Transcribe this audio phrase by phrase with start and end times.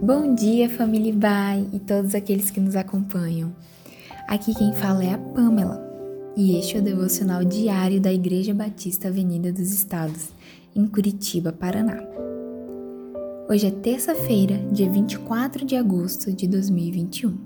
[0.00, 3.52] Bom dia, família Bai e todos aqueles que nos acompanham.
[4.28, 5.84] Aqui quem fala é a Pamela
[6.36, 10.28] e este é o devocional diário da Igreja Batista Avenida dos Estados,
[10.74, 12.00] em Curitiba, Paraná.
[13.50, 17.36] Hoje é terça-feira, dia 24 de agosto de 2021.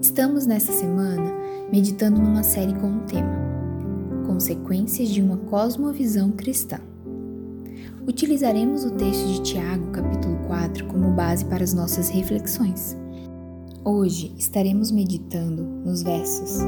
[0.00, 1.34] Estamos nessa semana
[1.72, 3.34] meditando numa série com o tema
[4.28, 6.78] Consequências de uma Cosmovisão Cristã.
[8.08, 12.96] Utilizaremos o texto de Tiago, capítulo 4, como base para as nossas reflexões.
[13.84, 16.60] Hoje estaremos meditando nos versos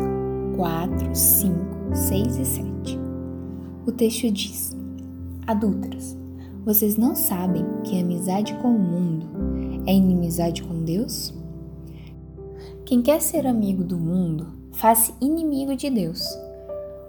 [0.57, 1.55] 4, 5,
[1.95, 2.99] 6 e 7.
[3.87, 4.77] O texto diz:
[5.47, 6.19] Adúlteras,
[6.65, 9.29] vocês não sabem que a amizade com o mundo
[9.87, 11.33] é inimizade com Deus?
[12.85, 16.21] Quem quer ser amigo do mundo, faz inimigo de Deus.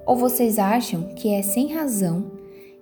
[0.06, 2.39] Ou vocês acham que é sem razão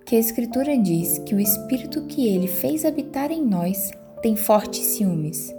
[0.08, 3.90] que a Escritura diz que o Espírito que ele fez habitar em nós
[4.22, 5.54] tem fortes ciúmes.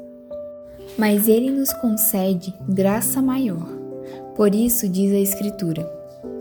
[0.97, 3.69] Mas ele nos concede graça maior.
[4.36, 5.88] Por isso diz a Escritura: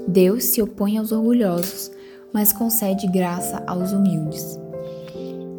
[0.07, 1.91] Deus se opõe aos orgulhosos,
[2.33, 4.59] mas concede graça aos humildes.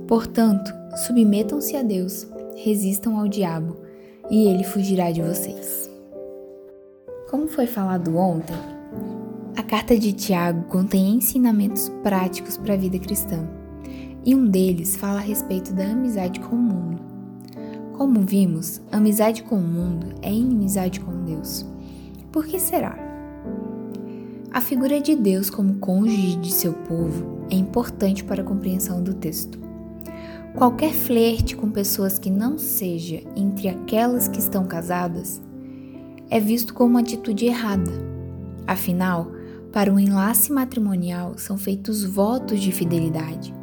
[0.07, 0.73] Portanto,
[1.05, 2.25] submetam-se a Deus,
[2.55, 3.77] resistam ao diabo,
[4.27, 5.87] e ele fugirá de vocês.
[7.29, 8.57] Como foi falado ontem,
[9.59, 13.45] a carta de Tiago contém ensinamentos práticos para a vida cristã,
[14.25, 17.01] e um deles fala a respeito da amizade com o mundo.
[17.91, 21.65] Como vimos, amizade com o mundo é inimizade com Deus.
[22.31, 22.97] Por que será?
[24.49, 29.13] A figura de Deus como cônjuge de seu povo é importante para a compreensão do
[29.13, 29.59] texto.
[30.55, 35.41] Qualquer flerte com pessoas que não seja entre aquelas que estão casadas
[36.29, 37.91] é visto como uma atitude errada.
[38.65, 39.37] Afinal,
[39.71, 43.53] para o enlace matrimonial são feitos votos de fidelidade.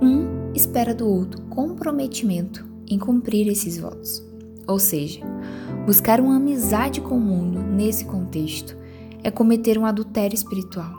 [0.00, 4.22] Um espera do outro comprometimento em cumprir esses votos.
[4.66, 5.20] Ou seja,
[5.86, 8.76] buscar uma amizade com o mundo nesse contexto
[9.22, 10.92] é cometer um adultério espiritual.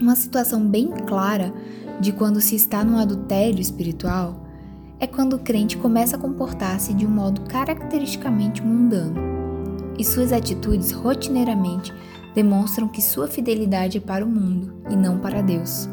[0.00, 1.52] Uma situação bem clara
[2.00, 4.46] de quando se está num adultério espiritual
[4.98, 9.20] é quando o crente começa a comportar-se de um modo caracteristicamente mundano
[9.98, 11.92] e suas atitudes rotineiramente
[12.34, 15.88] demonstram que sua fidelidade é para o mundo e não para Deus.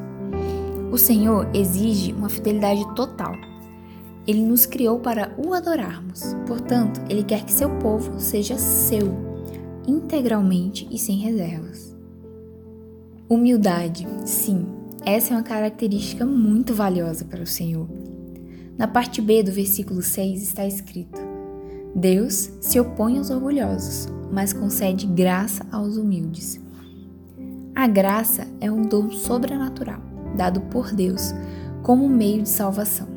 [0.91, 3.33] O Senhor exige uma fidelidade total.
[4.25, 9.13] Ele nos criou para o adorarmos, portanto, Ele quer que seu povo seja seu,
[9.87, 11.95] integralmente e sem reservas.
[13.29, 14.65] Humildade, sim,
[15.05, 17.87] essa é uma característica muito valiosa para o Senhor.
[18.77, 21.19] Na parte B do versículo 6 está escrito:
[21.95, 26.59] Deus se opõe aos orgulhosos, mas concede graça aos humildes.
[27.75, 30.01] A graça é um dom sobrenatural,
[30.35, 31.33] dado por Deus
[31.83, 33.07] como meio de salvação.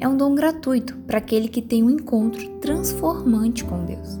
[0.00, 4.18] É um dom gratuito para aquele que tem um encontro transformante com Deus,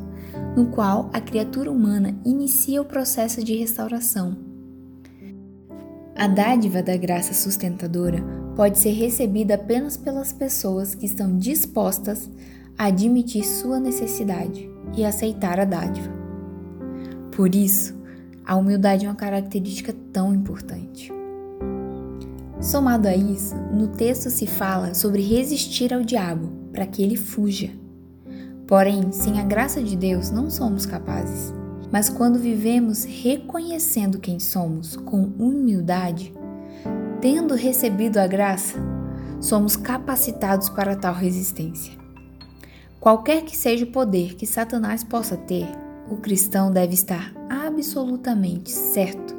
[0.56, 4.36] no qual a criatura humana inicia o processo de restauração.
[6.14, 8.22] A dádiva da graça sustentadora
[8.56, 12.28] pode ser recebida apenas pelas pessoas que estão dispostas
[12.76, 16.10] a admitir sua necessidade e aceitar a dádiva.
[17.32, 17.94] Por isso,
[18.44, 21.12] a humildade é uma característica tão importante.
[22.60, 27.70] Somado a isso, no texto se fala sobre resistir ao diabo para que ele fuja.
[28.66, 31.54] Porém, sem a graça de Deus não somos capazes.
[31.90, 36.34] Mas quando vivemos reconhecendo quem somos com humildade,
[37.20, 38.78] tendo recebido a graça,
[39.40, 41.97] somos capacitados para tal resistência.
[43.00, 45.66] Qualquer que seja o poder que Satanás possa ter,
[46.10, 49.36] o cristão deve estar absolutamente certo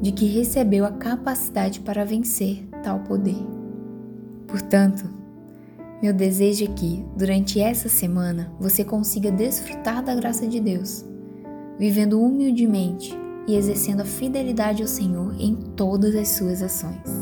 [0.00, 3.38] de que recebeu a capacidade para vencer tal poder.
[4.46, 5.08] Portanto,
[6.02, 11.04] meu desejo é que, durante essa semana, você consiga desfrutar da graça de Deus,
[11.78, 13.16] vivendo humildemente
[13.46, 17.21] e exercendo a fidelidade ao Senhor em todas as suas ações.